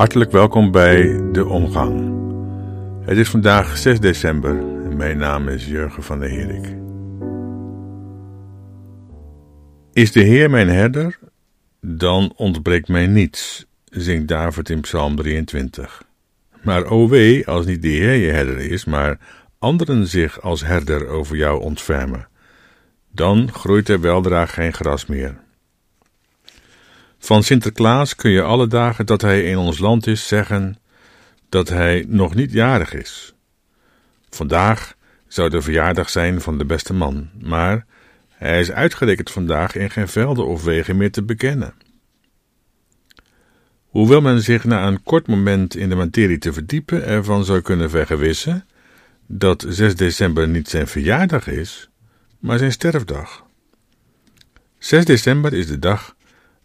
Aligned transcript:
Hartelijk 0.00 0.30
welkom 0.30 0.70
bij 0.70 1.30
De 1.32 1.46
Omgang. 1.46 2.12
Het 3.04 3.18
is 3.18 3.28
vandaag 3.28 3.76
6 3.76 4.00
december 4.00 4.58
en 4.58 4.96
mijn 4.96 5.18
naam 5.18 5.48
is 5.48 5.66
Jurgen 5.66 6.02
van 6.02 6.20
der 6.20 6.30
Herik. 6.30 6.76
Is 9.92 10.12
de 10.12 10.20
Heer 10.20 10.50
mijn 10.50 10.68
herder, 10.68 11.18
dan 11.80 12.32
ontbreekt 12.36 12.88
mij 12.88 13.06
niets, 13.06 13.66
zingt 13.84 14.28
David 14.28 14.70
in 14.70 14.80
Psalm 14.80 15.16
23. 15.16 16.02
Maar 16.62 16.84
o 16.84 17.08
wee, 17.08 17.46
als 17.46 17.66
niet 17.66 17.82
de 17.82 17.88
Heer 17.88 18.14
je 18.14 18.30
herder 18.30 18.58
is, 18.58 18.84
maar 18.84 19.18
anderen 19.58 20.06
zich 20.06 20.40
als 20.42 20.64
herder 20.64 21.08
over 21.08 21.36
jou 21.36 21.60
ontfermen, 21.62 22.28
dan 23.12 23.52
groeit 23.52 23.88
er 23.88 24.00
weldra 24.00 24.46
geen 24.46 24.72
gras 24.72 25.06
meer. 25.06 25.48
Van 27.30 27.42
Sinterklaas 27.42 28.14
kun 28.14 28.30
je 28.30 28.42
alle 28.42 28.66
dagen 28.66 29.06
dat 29.06 29.20
hij 29.20 29.42
in 29.42 29.56
ons 29.56 29.78
land 29.78 30.06
is 30.06 30.28
zeggen 30.28 30.76
dat 31.48 31.68
hij 31.68 32.04
nog 32.08 32.34
niet 32.34 32.52
jarig 32.52 32.94
is. 32.94 33.34
Vandaag 34.30 34.94
zou 35.28 35.50
de 35.50 35.62
verjaardag 35.62 36.08
zijn 36.08 36.40
van 36.40 36.58
de 36.58 36.64
beste 36.64 36.92
man, 36.92 37.28
maar 37.40 37.86
hij 38.28 38.60
is 38.60 38.70
uitgerekend 38.70 39.30
vandaag 39.30 39.74
in 39.74 39.90
geen 39.90 40.08
velden 40.08 40.46
of 40.46 40.64
wegen 40.64 40.96
meer 40.96 41.10
te 41.10 41.22
bekennen. 41.22 41.74
Hoewel 43.88 44.20
men 44.20 44.42
zich 44.42 44.64
na 44.64 44.86
een 44.86 45.02
kort 45.02 45.26
moment 45.26 45.76
in 45.76 45.88
de 45.88 45.94
materie 45.94 46.38
te 46.38 46.52
verdiepen 46.52 47.04
ervan 47.06 47.44
zou 47.44 47.60
kunnen 47.60 47.90
vergewissen 47.90 48.64
dat 49.26 49.64
6 49.68 49.96
december 49.96 50.48
niet 50.48 50.68
zijn 50.68 50.86
verjaardag 50.86 51.46
is, 51.46 51.90
maar 52.38 52.58
zijn 52.58 52.72
sterfdag. 52.72 53.44
6 54.78 55.04
december 55.04 55.52
is 55.52 55.66
de 55.66 55.78
dag 55.78 56.18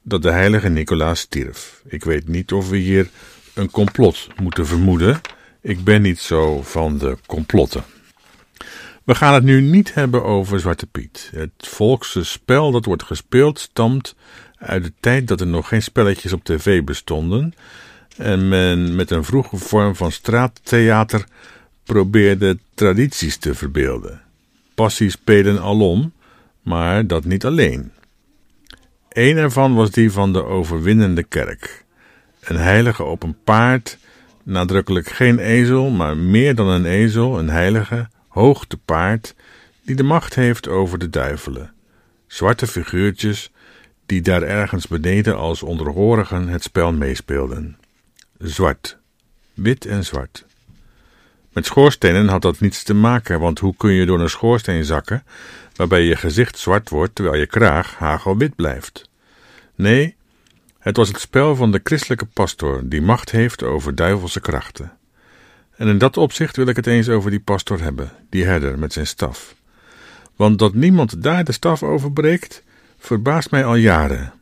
dat 0.07 0.21
de 0.21 0.31
heilige 0.31 0.69
Nicolaas 0.69 1.19
stierf. 1.19 1.81
Ik 1.85 2.03
weet 2.03 2.27
niet 2.27 2.51
of 2.51 2.69
we 2.69 2.77
hier 2.77 3.09
een 3.53 3.71
complot 3.71 4.27
moeten 4.41 4.67
vermoeden. 4.67 5.21
Ik 5.61 5.83
ben 5.83 6.01
niet 6.01 6.19
zo 6.19 6.61
van 6.61 6.97
de 6.97 7.17
complotten. 7.25 7.83
We 9.03 9.15
gaan 9.15 9.33
het 9.33 9.43
nu 9.43 9.61
niet 9.61 9.93
hebben 9.93 10.23
over 10.23 10.59
Zwarte 10.59 10.85
Piet. 10.85 11.31
Het 11.33 11.51
volkse 11.57 12.23
spel 12.23 12.71
dat 12.71 12.85
wordt 12.85 13.03
gespeeld 13.03 13.59
stamt 13.59 14.15
uit 14.57 14.83
de 14.83 14.93
tijd 14.99 15.27
dat 15.27 15.41
er 15.41 15.47
nog 15.47 15.67
geen 15.67 15.83
spelletjes 15.83 16.33
op 16.33 16.43
tv 16.43 16.83
bestonden 16.83 17.53
en 18.17 18.47
men 18.47 18.95
met 18.95 19.11
een 19.11 19.23
vroege 19.23 19.57
vorm 19.57 19.95
van 19.95 20.11
straattheater 20.11 21.25
probeerde 21.83 22.57
tradities 22.73 23.37
te 23.37 23.53
verbeelden. 23.53 24.21
Passie 24.75 25.09
spelen 25.09 25.61
alom, 25.61 26.13
maar 26.61 27.07
dat 27.07 27.25
niet 27.25 27.45
alleen. 27.45 27.91
Een 29.15 29.37
ervan 29.37 29.75
was 29.75 29.91
die 29.91 30.11
van 30.11 30.33
de 30.33 30.43
overwinnende 30.43 31.23
kerk. 31.23 31.85
Een 32.39 32.55
heilige 32.55 33.03
op 33.03 33.23
een 33.23 33.37
paard, 33.43 33.97
nadrukkelijk 34.43 35.07
geen 35.07 35.39
ezel, 35.39 35.89
maar 35.89 36.17
meer 36.17 36.55
dan 36.55 36.67
een 36.67 36.85
ezel, 36.85 37.39
een 37.39 37.49
heilige, 37.49 38.09
hoog 38.27 38.65
te 38.65 38.77
paard, 38.77 39.35
die 39.81 39.95
de 39.95 40.03
macht 40.03 40.35
heeft 40.35 40.67
over 40.67 40.99
de 40.99 41.09
duivelen. 41.09 41.73
Zwarte 42.27 42.67
figuurtjes, 42.67 43.51
die 44.05 44.21
daar 44.21 44.43
ergens 44.43 44.87
beneden 44.87 45.37
als 45.37 45.63
onderhorigen 45.63 46.47
het 46.47 46.63
spel 46.63 46.93
meespeelden. 46.93 47.77
Zwart, 48.37 48.97
wit 49.53 49.85
en 49.85 50.05
zwart. 50.05 50.45
Met 51.55 51.65
schoorstenen 51.65 52.27
had 52.27 52.41
dat 52.41 52.59
niets 52.59 52.83
te 52.83 52.93
maken, 52.93 53.39
want 53.39 53.59
hoe 53.59 53.75
kun 53.77 53.91
je 53.91 54.05
door 54.05 54.19
een 54.19 54.29
schoorsteen 54.29 54.85
zakken 54.85 55.23
waarbij 55.75 56.01
je 56.01 56.15
gezicht 56.15 56.57
zwart 56.57 56.89
wordt 56.89 57.15
terwijl 57.15 57.39
je 57.39 57.45
kraag 57.45 57.95
hagelwit 57.95 58.55
blijft? 58.55 59.09
Nee, 59.75 60.15
het 60.79 60.97
was 60.97 61.07
het 61.07 61.19
spel 61.19 61.55
van 61.55 61.71
de 61.71 61.81
christelijke 61.83 62.25
pastor 62.25 62.81
die 62.83 63.01
macht 63.01 63.31
heeft 63.31 63.63
over 63.63 63.95
duivelse 63.95 64.39
krachten. 64.39 64.97
En 65.75 65.87
in 65.87 65.97
dat 65.97 66.17
opzicht 66.17 66.55
wil 66.55 66.67
ik 66.67 66.75
het 66.75 66.87
eens 66.87 67.09
over 67.09 67.29
die 67.29 67.39
pastor 67.39 67.81
hebben, 67.81 68.11
die 68.29 68.45
herder 68.45 68.79
met 68.79 68.93
zijn 68.93 69.07
staf. 69.07 69.55
Want 70.35 70.59
dat 70.59 70.73
niemand 70.73 71.23
daar 71.23 71.43
de 71.43 71.51
staf 71.51 71.83
over 71.83 72.11
breekt, 72.11 72.63
verbaast 72.97 73.51
mij 73.51 73.65
al 73.65 73.75
jaren. 73.75 74.33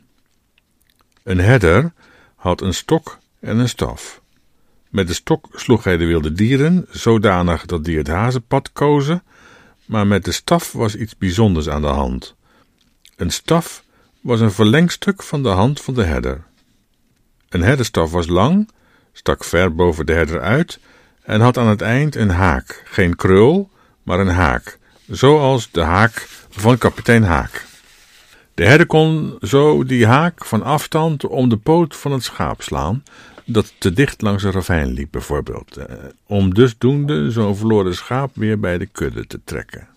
Een 1.24 1.40
herder 1.40 1.94
had 2.35 2.62
een 2.62 2.74
stok 2.74 3.18
en 3.40 3.57
een 3.57 3.69
staf. 3.69 4.22
Met 4.94 5.08
de 5.08 5.14
stok 5.14 5.48
sloeg 5.54 5.84
hij 5.84 5.98
de 5.98 6.06
wilde 6.06 6.31
dieren, 6.31 6.86
zodanig 6.90 7.66
dat 7.66 7.84
die 7.84 7.98
het 7.98 8.08
hazenpad 8.08 8.72
kozen, 8.74 9.24
maar 9.86 10.08
met 10.08 10.26
de 10.26 10.31
staf 10.31 10.72
was 10.72 10.96
iets 10.96 11.18
bijzonders 11.18 11.70
aan 11.70 11.81
de 11.81 11.88
hand. 11.88 12.36
Een 13.16 13.31
staf 13.31 13.84
was 14.22 14.40
een 14.40 14.52
verlengstuk 14.52 15.24
van 15.24 15.44
de 15.44 15.50
hand 15.50 15.81
van 15.81 15.94
de 15.94 16.04
herder. 16.04 16.44
Een 17.50 17.62
herderstaf 17.62 18.12
was 18.12 18.28
lang, 18.28 18.70
stak 19.14 19.44
ver 19.44 19.76
boven 19.76 20.06
de 20.06 20.14
herder 20.14 20.42
uit 20.42 20.80
en 21.24 21.42
had 21.42 21.58
aan 21.58 21.68
het 21.68 21.81
eind 21.81 22.16
een 22.16 22.30
haak, 22.30 22.84
geen 22.86 23.16
krul, 23.16 23.70
maar 24.04 24.20
een 24.20 24.28
haak, 24.28 24.80
zoals 25.08 25.72
de 25.72 25.81
haak 25.81 26.28
van 26.50 26.78
kapitein 26.78 27.24
Haak. 27.24 27.66
De 28.54 28.66
herder 28.66 28.88
kon 28.88 29.38
zo 29.42 29.84
die 29.84 30.08
haak 30.08 30.46
van 30.46 30.64
afstand 30.64 31.25
om 31.25 31.50
de 31.50 31.58
poot 31.58 31.96
van 31.96 32.12
het 32.12 32.24
schaap 32.24 32.62
slaan, 32.62 33.04
dat 33.46 33.74
te 33.78 33.94
dicht 33.94 34.22
langs 34.22 34.44
een 34.44 34.52
ravijn 34.52 34.92
liep, 34.92 35.12
bijvoorbeeld, 35.12 35.78
eh, 35.78 35.96
om 36.26 36.54
dusdoende 36.54 37.31
zo'n 37.31 37.56
verloren 37.56 37.96
schaap 37.96 38.31
weer 38.36 38.59
bij 38.59 38.78
de 38.78 38.86
kudde 38.86 39.28
te 39.28 39.40
trekken. 39.44 39.88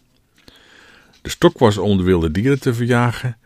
De 1.22 1.30
stok 1.30 1.58
was 1.58 1.78
om 1.78 1.96
de 1.96 2.02
wilde 2.02 2.30
dieren 2.30 2.60
te 2.60 2.74
verjagen, 2.74 3.36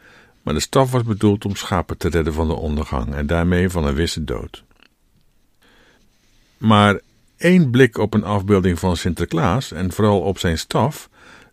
maar 0.42 0.54
de 0.54 0.60
staf 0.60 0.90
was 0.90 1.02
bedoeld 1.02 1.44
om 1.44 1.56
schapen 1.56 1.96
te 1.96 2.08
redden 2.08 2.32
van 2.32 2.48
de 2.48 2.54
ondergang 2.54 3.14
en 3.14 3.26
daarmee 3.26 3.68
van 3.68 3.84
een 3.84 3.94
wisse 3.94 4.24
dood. 4.24 4.64
Maar 6.58 7.00
één 7.36 7.70
blik 7.70 7.98
op 7.98 8.14
een 8.14 8.24
afbeelding 8.24 8.78
van 8.78 8.96
Sinterklaas 8.96 9.72
en 9.72 9.92
vooral 9.92 10.20
op 10.20 10.38
zijn 10.38 10.58
staf 10.58 11.08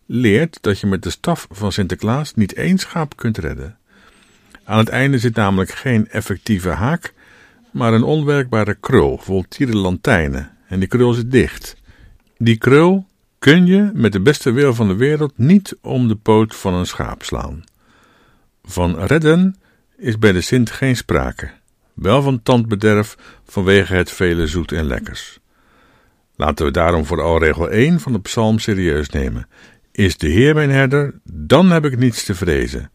leert 0.06 0.58
dat 0.60 0.80
je 0.80 0.86
met 0.86 1.02
de 1.02 1.10
staf 1.10 1.46
van 1.50 1.72
Sinterklaas 1.72 2.34
niet 2.34 2.52
één 2.52 2.78
schaap 2.78 3.16
kunt 3.16 3.38
redden. 3.38 3.78
Aan 4.64 4.78
het 4.78 4.88
einde 4.88 5.18
zit 5.18 5.34
namelijk 5.34 5.70
geen 5.70 6.08
effectieve 6.08 6.70
haak, 6.70 7.14
maar 7.72 7.92
een 7.92 8.02
onwerkbare 8.02 8.74
krul 8.74 9.18
vol 9.18 9.44
tierenlantijnen 9.48 10.56
en 10.68 10.78
die 10.78 10.88
krul 10.88 11.12
zit 11.12 11.30
dicht. 11.30 11.76
Die 12.36 12.56
krul 12.56 13.06
kun 13.38 13.66
je 13.66 13.90
met 13.94 14.12
de 14.12 14.20
beste 14.20 14.50
wil 14.50 14.74
van 14.74 14.88
de 14.88 14.96
wereld 14.96 15.38
niet 15.38 15.76
om 15.80 16.08
de 16.08 16.16
poot 16.16 16.56
van 16.56 16.74
een 16.74 16.86
schaap 16.86 17.22
slaan. 17.22 17.64
Van 18.64 18.98
redden 18.98 19.56
is 19.96 20.18
bij 20.18 20.32
de 20.32 20.40
Sint 20.40 20.70
geen 20.70 20.96
sprake, 20.96 21.50
wel 21.94 22.22
van 22.22 22.42
tandbederf 22.42 23.16
vanwege 23.44 23.94
het 23.94 24.10
vele 24.10 24.46
zoet 24.46 24.72
en 24.72 24.84
lekkers. 24.84 25.38
Laten 26.36 26.66
we 26.66 26.72
daarom 26.72 27.04
vooral 27.04 27.38
regel 27.38 27.70
1 27.70 28.00
van 28.00 28.12
de 28.12 28.20
psalm 28.20 28.58
serieus 28.58 29.08
nemen. 29.08 29.48
Is 29.92 30.16
de 30.16 30.28
Heer 30.28 30.54
mijn 30.54 30.70
herder, 30.70 31.14
dan 31.24 31.70
heb 31.70 31.84
ik 31.84 31.98
niets 31.98 32.24
te 32.24 32.34
vrezen. 32.34 32.90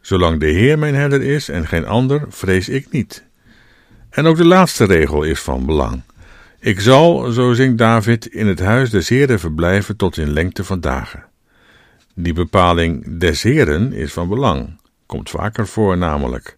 Zolang 0.00 0.40
de 0.40 0.46
Heer 0.46 0.78
mijn 0.78 0.94
herder 0.94 1.22
is 1.22 1.48
en 1.48 1.66
geen 1.66 1.86
ander, 1.86 2.24
vrees 2.28 2.68
ik 2.68 2.90
niet. 2.90 3.24
En 4.12 4.26
ook 4.26 4.36
de 4.36 4.44
laatste 4.44 4.84
regel 4.84 5.22
is 5.22 5.40
van 5.40 5.66
belang. 5.66 6.02
Ik 6.60 6.80
zal, 6.80 7.30
zo 7.30 7.52
zingt 7.52 7.78
David, 7.78 8.26
in 8.26 8.46
het 8.46 8.60
huis 8.60 8.90
des 8.90 9.08
Heeren 9.08 9.38
verblijven 9.38 9.96
tot 9.96 10.16
in 10.16 10.32
lengte 10.32 10.64
van 10.64 10.80
dagen. 10.80 11.24
Die 12.14 12.32
bepaling 12.32 13.18
des 13.18 13.42
Heeren 13.42 13.92
is 13.92 14.12
van 14.12 14.28
belang, 14.28 14.80
komt 15.06 15.30
vaker 15.30 15.66
voor 15.66 15.98
namelijk. 15.98 16.56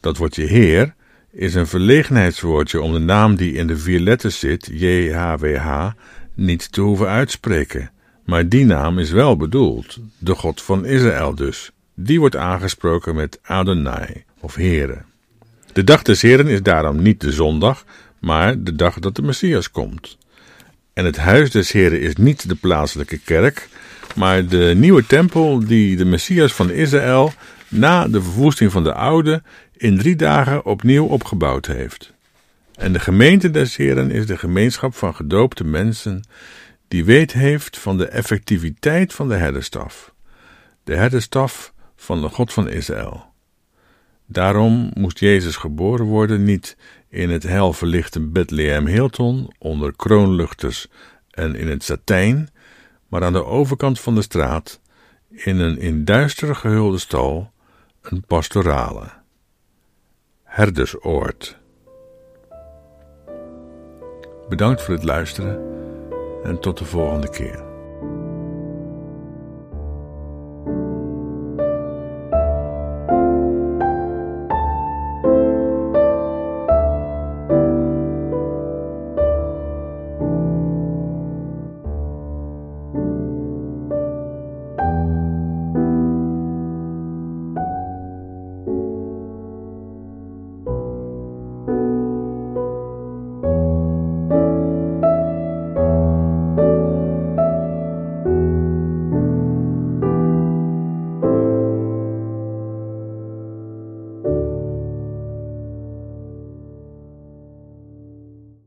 Dat 0.00 0.16
woordje 0.16 0.44
Heer 0.44 0.94
is 1.30 1.54
een 1.54 1.66
verlegenheidswoordje 1.66 2.80
om 2.80 2.92
de 2.92 2.98
naam 2.98 3.36
die 3.36 3.52
in 3.52 3.66
de 3.66 3.76
vier 3.76 4.00
letters 4.00 4.38
zit, 4.38 4.68
JHWH, 4.72 5.90
niet 6.34 6.72
te 6.72 6.80
hoeven 6.80 7.08
uitspreken. 7.08 7.90
Maar 8.24 8.48
die 8.48 8.64
naam 8.64 8.98
is 8.98 9.10
wel 9.10 9.36
bedoeld, 9.36 9.98
de 10.18 10.34
God 10.34 10.62
van 10.62 10.84
Israël 10.84 11.34
dus. 11.34 11.70
Die 11.94 12.20
wordt 12.20 12.36
aangesproken 12.36 13.14
met 13.14 13.38
Adonai 13.42 14.24
of 14.40 14.54
Heere. 14.54 15.02
De 15.72 15.84
dag 15.84 16.02
des 16.02 16.22
Heren 16.22 16.46
is 16.46 16.62
daarom 16.62 17.02
niet 17.02 17.20
de 17.20 17.32
zondag, 17.32 17.84
maar 18.20 18.62
de 18.62 18.74
dag 18.74 18.98
dat 18.98 19.16
de 19.16 19.22
Messias 19.22 19.70
komt. 19.70 20.18
En 20.92 21.04
het 21.04 21.16
huis 21.16 21.50
des 21.50 21.72
Heren 21.72 22.00
is 22.00 22.16
niet 22.16 22.48
de 22.48 22.54
plaatselijke 22.54 23.18
kerk, 23.18 23.68
maar 24.16 24.46
de 24.46 24.72
nieuwe 24.76 25.06
tempel 25.06 25.64
die 25.66 25.96
de 25.96 26.04
Messias 26.04 26.52
van 26.52 26.70
Israël 26.70 27.32
na 27.68 28.08
de 28.08 28.22
verwoesting 28.22 28.72
van 28.72 28.84
de 28.84 28.94
oude 28.94 29.42
in 29.76 29.98
drie 29.98 30.16
dagen 30.16 30.64
opnieuw 30.64 31.06
opgebouwd 31.06 31.66
heeft. 31.66 32.12
En 32.74 32.92
de 32.92 33.00
gemeente 33.00 33.50
des 33.50 33.76
Heren 33.76 34.10
is 34.10 34.26
de 34.26 34.38
gemeenschap 34.38 34.94
van 34.94 35.14
gedoopte 35.14 35.64
mensen 35.64 36.22
die 36.88 37.04
weet 37.04 37.32
heeft 37.32 37.78
van 37.78 37.96
de 37.96 38.06
effectiviteit 38.06 39.12
van 39.12 39.28
de 39.28 39.36
herderstaf, 39.36 40.14
de 40.84 40.96
herderstaf 40.96 41.72
van 41.96 42.20
de 42.20 42.28
God 42.28 42.52
van 42.52 42.68
Israël. 42.68 43.31
Daarom 44.32 44.90
moest 44.94 45.18
Jezus 45.18 45.56
geboren 45.56 46.06
worden 46.06 46.44
niet 46.44 46.76
in 47.08 47.30
het 47.30 47.42
helverlichte 47.42 48.20
Bethlehem 48.20 48.86
Hilton 48.86 49.52
onder 49.58 49.96
kroonluchters 49.96 50.86
en 51.30 51.54
in 51.54 51.68
het 51.68 51.84
satijn, 51.84 52.48
maar 53.08 53.24
aan 53.24 53.32
de 53.32 53.44
overkant 53.44 54.00
van 54.00 54.14
de 54.14 54.22
straat, 54.22 54.80
in 55.30 55.58
een 55.58 55.78
in 55.78 56.04
duister 56.04 56.56
gehulde 56.56 56.98
stal, 56.98 57.52
een 58.00 58.24
pastorale. 58.26 59.10
Herdersoord. 60.42 61.58
Bedankt 64.48 64.82
voor 64.82 64.94
het 64.94 65.04
luisteren 65.04 65.60
en 66.42 66.60
tot 66.60 66.78
de 66.78 66.84
volgende 66.84 67.30
keer. 67.30 67.71